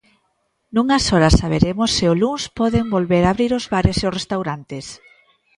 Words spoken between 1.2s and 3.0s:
saberemos se o luns poden